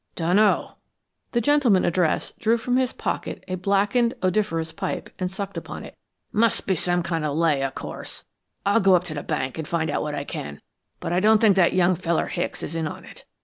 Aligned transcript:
"Dunno." 0.15 0.77
The 1.33 1.41
gentleman 1.41 1.85
addressed 1.85 2.39
drew 2.39 2.57
from 2.57 2.77
his 2.77 2.91
pocket 2.91 3.43
a 3.47 3.53
blackened, 3.53 4.15
odoriferous 4.23 4.71
pipe 4.71 5.11
and 5.19 5.29
sucked 5.29 5.57
upon 5.57 5.85
it. 5.85 5.95
"Must 6.31 6.65
be 6.65 6.73
some 6.75 7.03
lay, 7.03 7.61
of 7.61 7.75
course. 7.75 8.25
I'll 8.65 8.79
go 8.79 8.95
up 8.95 9.03
to 9.03 9.13
the 9.13 9.21
bank 9.21 9.59
and 9.59 9.67
find 9.67 9.91
out 9.91 10.01
what 10.01 10.15
I 10.15 10.23
can, 10.23 10.59
but 10.99 11.13
I 11.13 11.19
don't 11.19 11.39
think 11.39 11.55
that 11.57 11.73
young 11.73 11.93
feller, 11.93 12.25
Hicks, 12.25 12.63
is 12.63 12.73
in 12.73 12.87
on 12.87 13.05
it. 13.05 13.25